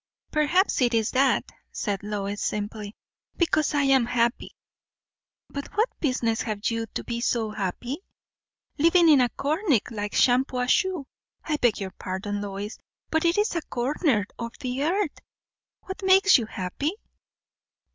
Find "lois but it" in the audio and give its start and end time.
12.41-13.37